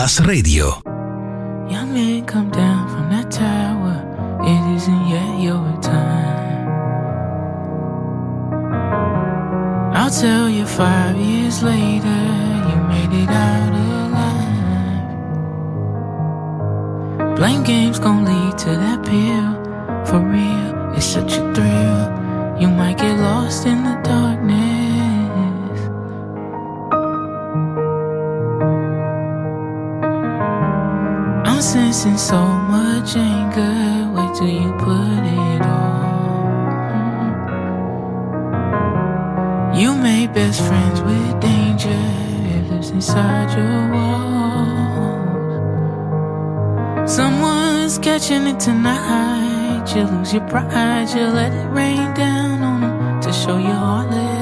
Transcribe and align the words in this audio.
Masterclass 0.00 0.26
Radio. 0.26 0.66
Young 1.68 1.92
man, 1.92 2.24
come 2.24 2.50
down 2.50 2.88
from 2.88 3.10
that 3.10 3.30
tower. 3.30 3.96
It 4.40 4.76
isn't 4.76 5.08
yet 5.08 5.40
your 5.40 5.78
time. 5.82 6.68
I'll 9.92 10.10
tell 10.10 10.48
you 10.48 10.64
five 10.64 11.16
years 11.18 11.62
later, 11.62 12.20
you 12.68 12.76
made 12.94 13.12
it 13.22 13.28
out 13.28 13.72
alive. 13.92 15.06
Blame 17.36 17.62
games 17.62 17.98
gon' 17.98 18.24
lead 18.24 18.56
to 18.56 18.70
that 18.70 19.04
pill. 19.04 19.54
For 20.06 20.18
real, 20.18 20.94
it's 20.96 21.04
such 21.04 21.36
a 21.36 21.52
thrill. 21.52 22.08
You 22.58 22.68
might 22.68 22.96
get 22.96 23.18
lost 23.18 23.66
in 23.66 23.84
the 23.84 24.00
darkness. 24.02 24.59
Sensing 32.00 32.16
so 32.16 32.40
much 32.40 33.14
anger. 33.14 34.08
Wait 34.14 34.34
till 34.34 34.48
you 34.48 34.72
put 34.78 35.22
it 35.44 35.60
on. 35.60 35.90
You 39.78 39.94
made 39.94 40.32
best 40.32 40.62
friends 40.62 41.02
with 41.02 41.40
danger. 41.42 42.02
It 42.54 42.70
lives 42.70 42.88
inside 42.88 43.50
your 43.54 43.90
walls. 43.92 44.30
Someone's 47.12 47.98
catching 47.98 48.46
it 48.46 48.58
tonight. 48.58 49.84
You 49.94 50.04
lose 50.04 50.32
your 50.32 50.48
pride. 50.48 51.10
You 51.14 51.26
let 51.26 51.52
it 51.52 51.68
rain 51.68 52.14
down 52.14 52.62
on 52.62 52.80
them 52.80 53.20
to 53.20 53.30
show 53.30 53.58
you 53.58 53.74
heartless. 53.74 54.40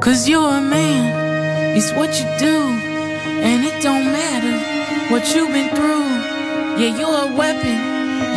Cause 0.00 0.28
you're 0.28 0.58
a 0.58 0.60
man, 0.60 1.19
it's 1.80 1.92
what 1.92 2.12
you 2.20 2.28
do. 2.38 2.56
And 3.40 3.64
it 3.64 3.82
don't 3.82 4.04
matter 4.12 4.56
what 5.10 5.24
you've 5.34 5.48
been 5.48 5.70
through. 5.74 6.08
Yeah, 6.78 6.92
you're 6.98 7.20
a 7.28 7.34
weapon, 7.34 7.78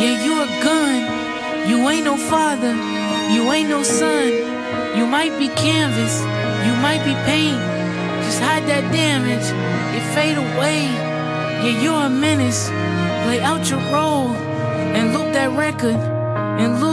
yeah, 0.02 0.16
you're 0.24 0.46
a 0.48 0.52
gun. 0.64 1.70
You 1.70 1.78
ain't 1.90 2.06
no 2.06 2.16
father, 2.16 2.74
you 3.34 3.52
ain't 3.52 3.68
no 3.68 3.84
son. 3.84 4.30
You 4.98 5.06
might 5.06 5.38
be 5.40 5.50
canvas, 5.50 6.16
you 6.66 6.74
might 6.88 7.04
be 7.04 7.16
paint. 7.30 7.60
Just 8.24 8.40
hide 8.40 8.66
that 8.72 8.86
damage, 8.94 9.48
it 9.98 10.06
fade 10.16 10.38
away. 10.38 10.84
Yeah, 11.64 11.82
you're 11.84 12.06
a 12.06 12.10
menace. 12.10 12.70
Play 13.26 13.42
out 13.42 13.70
your 13.70 13.84
role 13.92 14.32
and 14.96 15.14
loop 15.14 15.34
that 15.34 15.52
record 15.58 16.00
and 16.62 16.80
lose 16.80 16.93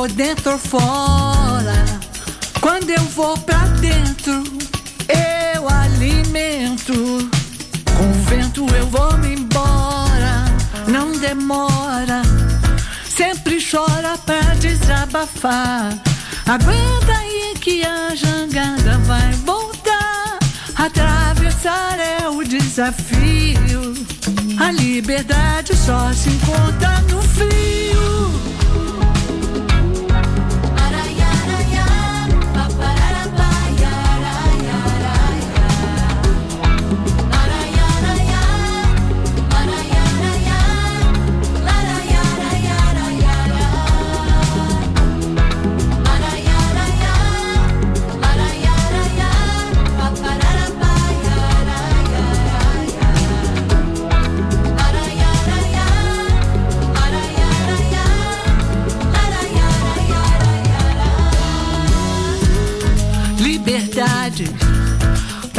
Tô 0.00 0.06
dentro 0.06 0.52
ou 0.52 0.58
fora. 0.58 1.84
Quando 2.60 2.88
eu 2.88 3.02
vou 3.16 3.36
pra 3.38 3.66
dentro, 3.80 4.44
eu 5.54 5.68
alimento. 5.68 7.28
Com 7.98 8.12
vento 8.30 8.66
eu 8.76 8.86
vou 8.86 9.18
me 9.18 9.34
embora. 9.34 10.44
Não 10.86 11.12
demora. 11.18 12.22
Sempre 13.04 13.58
chora 13.60 14.16
pra 14.24 14.40
desabafar. 14.54 15.92
Aguenta 16.46 17.12
aí 17.18 17.54
que 17.60 17.84
a 17.84 18.14
jangada 18.14 18.96
vai 19.00 19.32
voltar. 19.44 20.38
Atravessar 20.76 21.98
é 21.98 22.26
o 22.26 22.42
desafio. 22.42 23.92
A 24.58 24.70
liberdade 24.70 25.76
só 25.76 26.10
se 26.14 26.30
encontra 26.30 27.02
no 27.10 27.20
frio. 27.22 28.59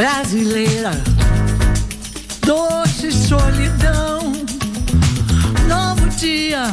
Brasileira, 0.02 0.90
doce 2.44 3.12
solidão, 3.12 4.32
novo 5.68 6.08
dia, 6.16 6.64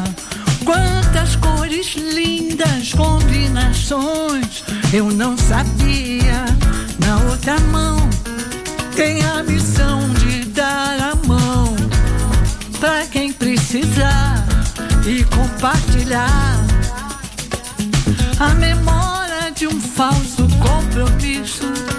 quantas 0.65 1.35
cores 1.35 1.93
lindas, 1.95 2.91
combinações. 2.93 4.63
Eu 4.91 5.11
não 5.11 5.37
sabia, 5.37 6.43
na 7.05 7.17
outra 7.29 7.59
mão 7.71 7.99
tem 8.95 9.23
a 9.23 9.43
missão 9.43 10.09
de 10.15 10.45
dar 10.45 10.99
a 10.99 11.27
mão 11.27 11.75
pra 12.79 13.05
quem 13.05 13.31
precisar 13.31 14.43
e 15.05 15.23
compartilhar 15.25 16.65
a 18.39 18.55
memória 18.55 19.51
de 19.51 19.67
um 19.67 19.79
falso 19.79 20.47
compromisso 20.57 21.98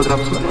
Sua 0.00 0.16
Gravações. 0.16 0.49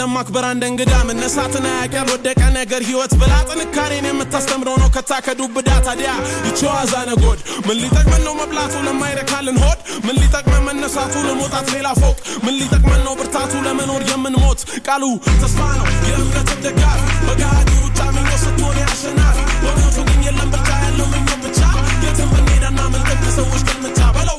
ለማክበር 0.00 0.44
አንድ 0.48 0.62
እንግዳ 0.68 0.92
መነሳትን 1.08 1.64
አያቅ 1.68 1.92
ያልወደቀ 1.98 2.40
ነገር 2.56 2.82
ህይወት 2.88 3.12
ብላ 3.20 3.32
ጥንካሬን 3.48 4.06
የምታስተምረው 4.08 4.76
ነው። 4.82 4.88
ከታከዱብዳ 4.96 5.70
ታዲያ 5.86 6.10
ይቸዋዛ 6.48 6.94
ነጎድ 7.08 7.38
ምን 7.66 7.76
ሊጠቅመን 7.82 8.22
ነው 8.26 8.34
መብላቱ 8.40 8.74
ለማይረካልን 8.86 9.58
ሆድ? 9.62 9.78
ምን 10.06 10.16
ሊጠቅመን 10.20 10.62
መነሳቱ 10.68 11.14
ለመውጣት 11.28 11.68
ሌላ 11.74 11.88
ፎቅ? 12.00 12.16
ምን 12.44 12.54
ሊጠቅመን 12.60 13.00
ነው 13.06 13.14
ብርታቱ 13.20 13.52
ለመኖር 13.66 14.02
የምንሞት? 14.10 14.60
ቃሉ 14.88 15.04
ተስፋ 15.40 15.60
ነው። 15.78 15.86
የእምነት 16.08 16.50
ደጋፊ 16.66 16.98
በጋዲ 17.26 17.70
ውጫሚ 17.84 18.16
ስትሆን 18.44 18.76
ያሸናፊ። 18.84 19.36
ወገቱ 19.66 19.96
ግን 20.08 20.20
የለም 20.28 20.50
ብቻ 20.54 20.68
ያለው 20.84 21.08
ምኞት 21.14 21.40
ብቻ። 21.46 21.60
የትም 22.04 22.30
ብንሄዳና 22.34 22.80
ምልጠቅ 22.94 23.22
ሰዎች 23.38 23.62
ግልምቻ 23.70 24.00
በለው። 24.16 24.38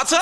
አተ? 0.00 0.12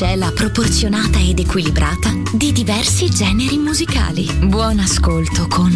miscela 0.00 0.32
proporzionata 0.32 1.18
ed 1.18 1.40
equilibrata 1.40 2.10
di 2.32 2.52
diversi 2.52 3.10
generi 3.10 3.58
musicali. 3.58 4.26
Buon 4.46 4.78
ascolto 4.78 5.46
con 5.46 5.70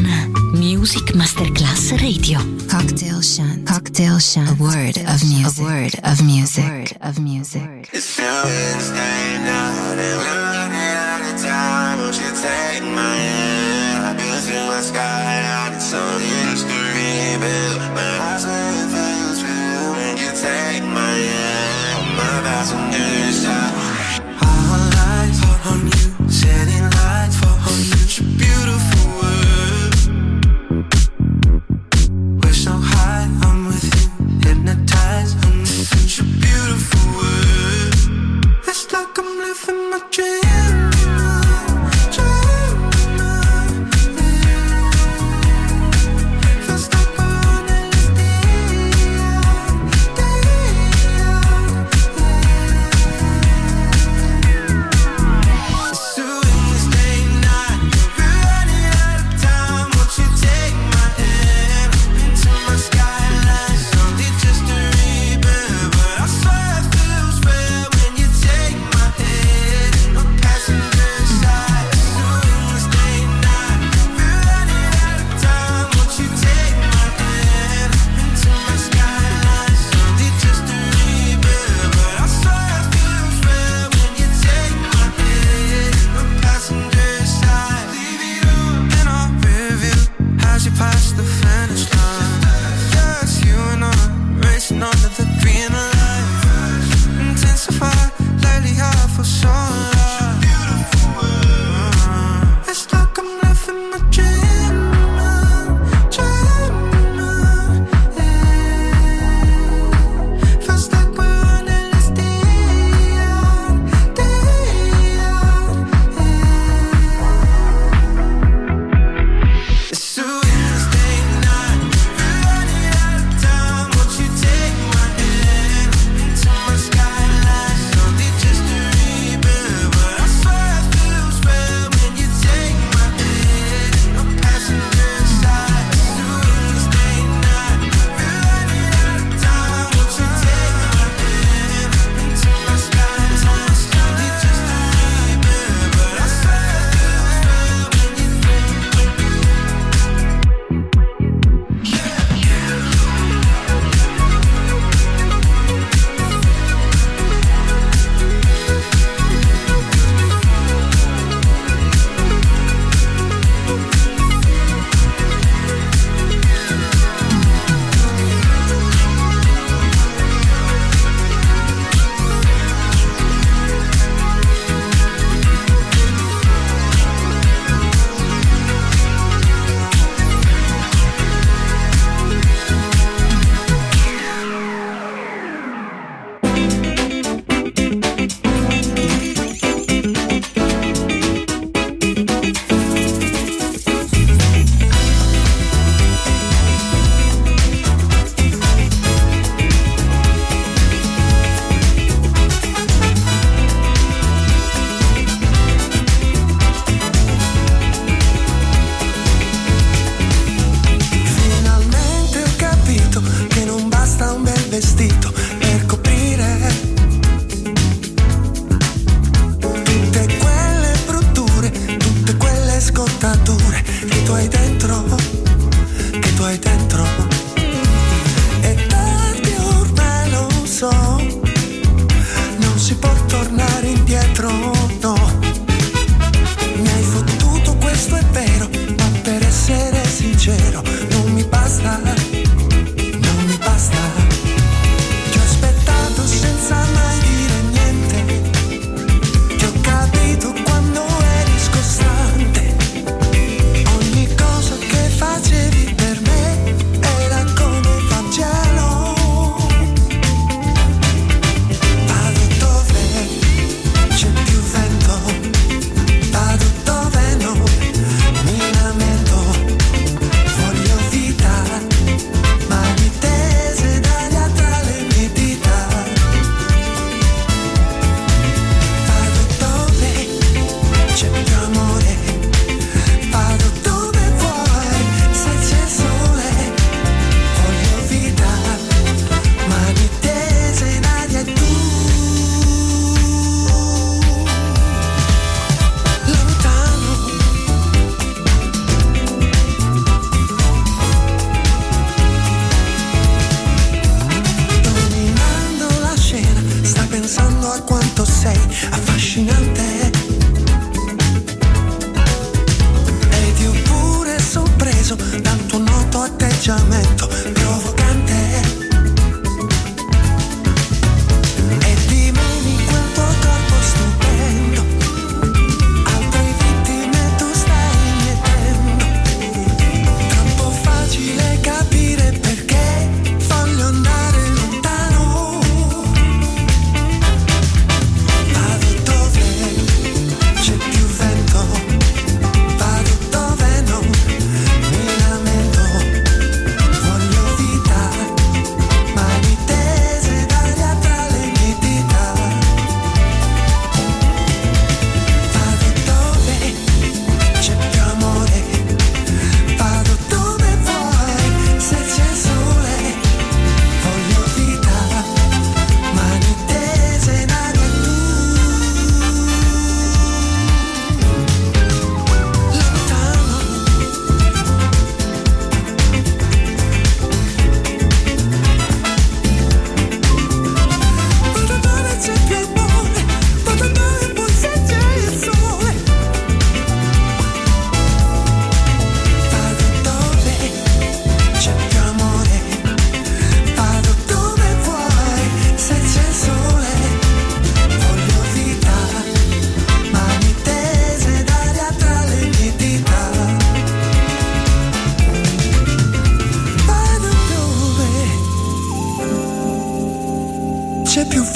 Music 0.54 1.12
Masterclass 1.12 1.90
Radio. 1.96 2.38
Cocktail 2.66 3.22
Shant. 3.22 3.70
Cocktail 3.70 4.18
Shant. 4.18 4.48
A 4.48 4.54
word 4.58 4.96
of 4.96 5.22
music. 5.24 5.58
A 5.58 5.62
word 5.62 5.94
of 6.04 6.20
music. 6.20 6.64
A 6.64 6.68
word 6.68 6.96
of 7.00 7.18
music. 7.18 7.88
It's 7.92 8.18
now 8.18 8.44
Wednesday 8.44 9.38
night 9.44 9.98
running 10.16 10.96
out 10.96 11.20
of 11.20 11.42
time. 11.42 11.98
Won't 11.98 12.16
you 12.16 12.32
take 12.32 12.82
my 12.82 13.16
hand? 13.16 14.06
I've 14.06 14.16
been 14.16 14.40
through 14.40 14.66
my 14.72 14.80
skyline. 14.80 15.74
It's 15.76 15.92
on 15.92 16.20
history, 16.20 17.36
but 17.40 17.92
my 17.92 18.32
eyes 18.32 18.44
are 18.46 18.72
you 20.16 20.30
take 20.32 20.82
my 20.82 21.12
hand. 21.12 22.16
My 22.16 22.40
passengers. 22.42 23.33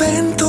momento. 0.09 0.48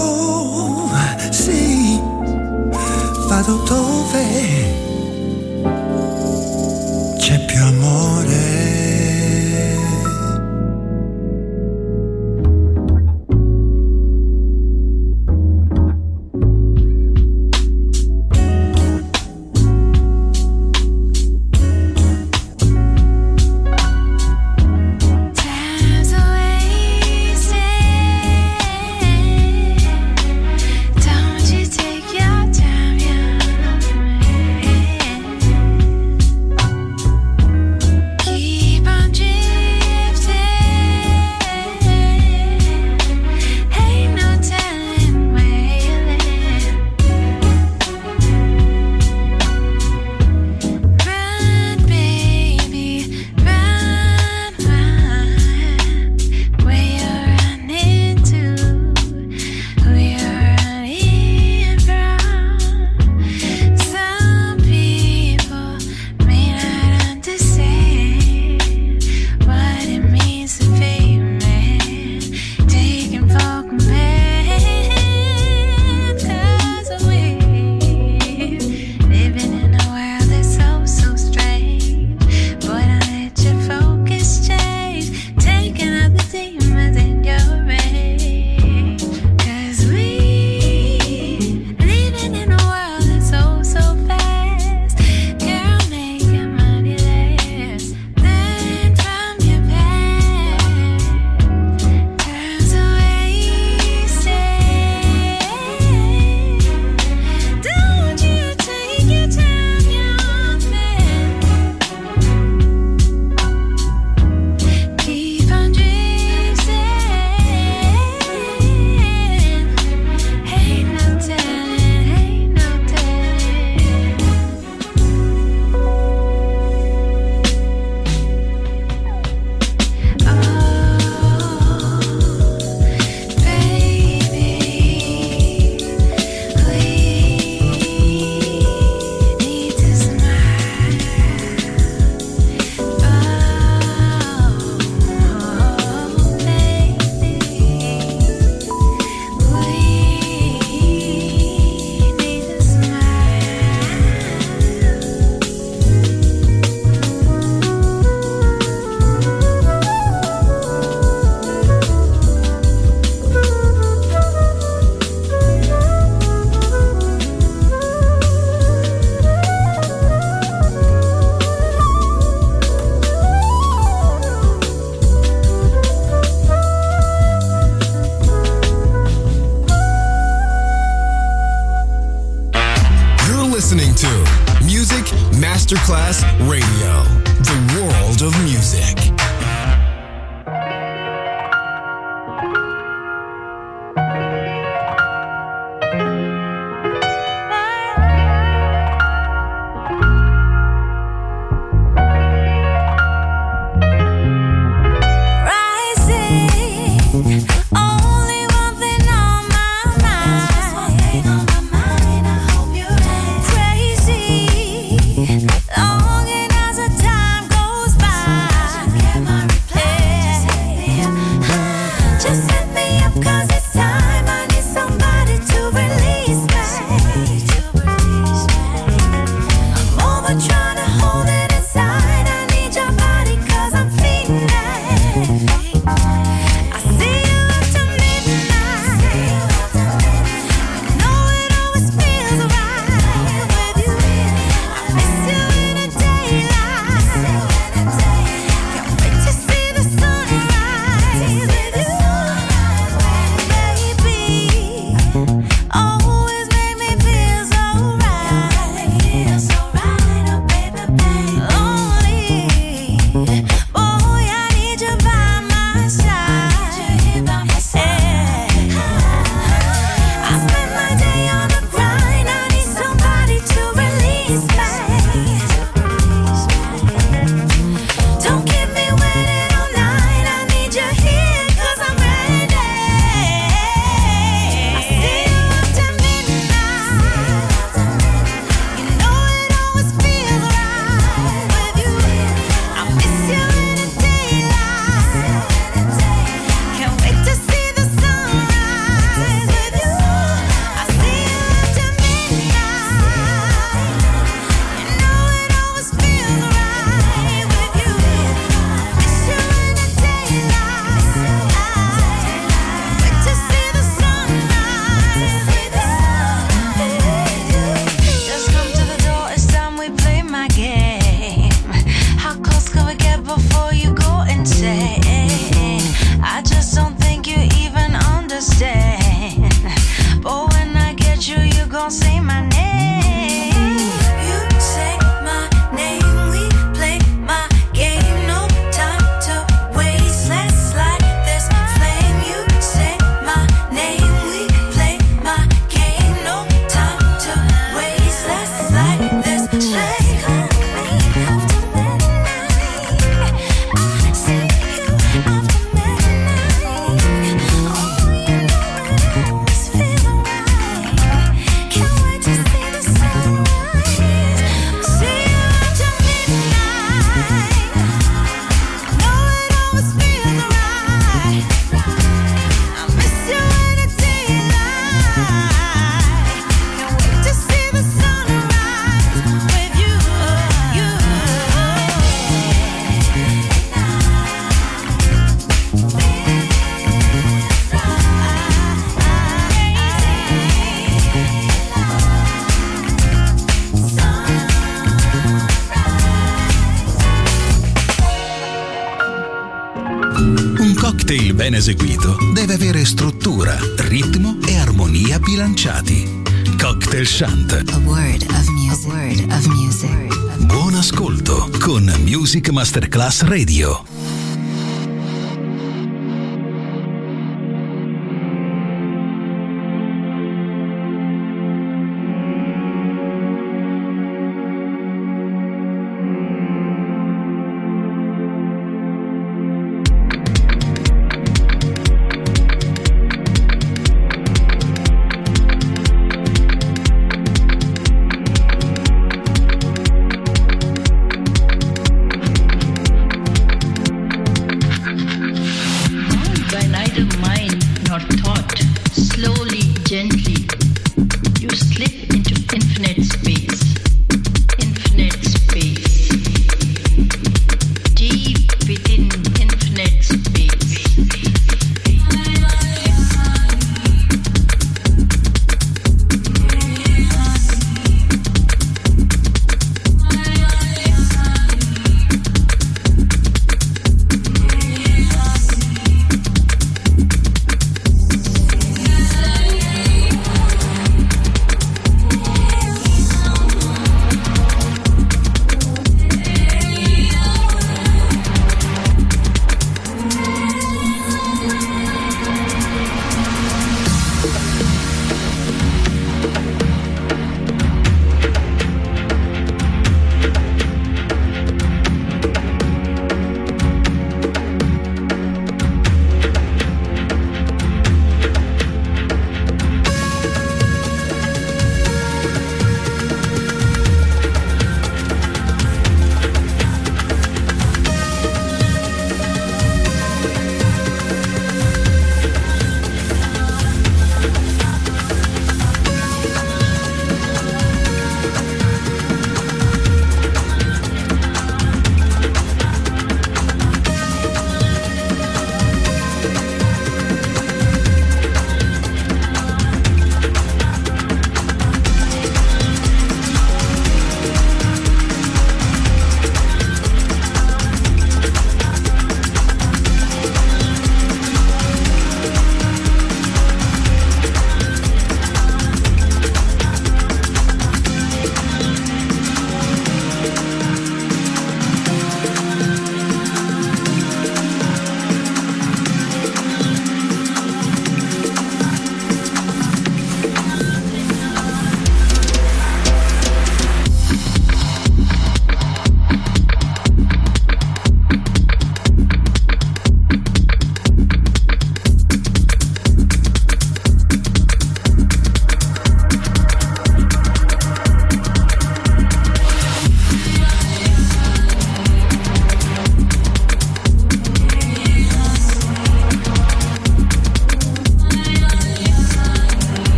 Masterclass 412.69 413.23
Radio. 413.23 413.88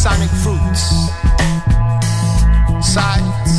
sonic 0.00 0.30
fruits. 0.30 1.10
Sides. 2.80 3.52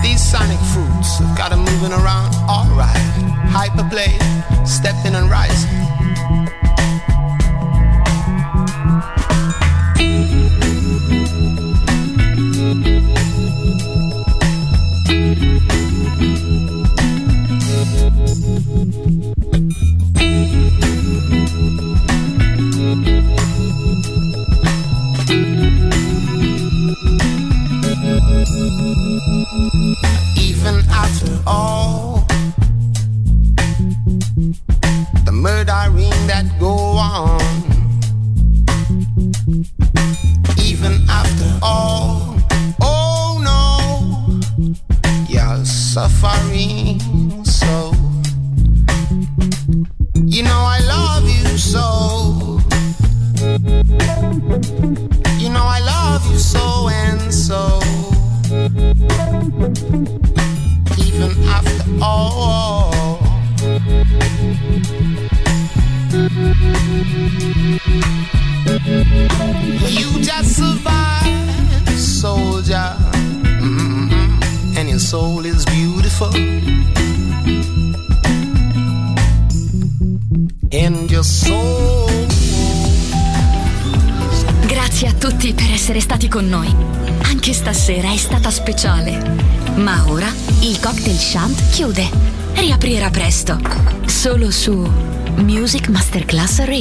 These 0.00 0.22
sonic 0.22 0.60
fruits 0.70 1.18
have 1.18 1.36
got 1.36 1.50
them 1.50 1.64
moving 1.64 1.90
around 1.90 2.36
alright. 2.48 2.94
Hyperplay, 3.50 4.14
stepping 4.64 5.16
and 5.16 5.28
rising. 5.28 6.07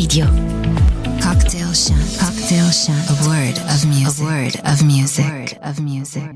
Radio. 0.08 0.57